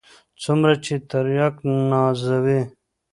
[0.41, 1.55] څومره چې ترياک
[1.89, 2.61] نازوي.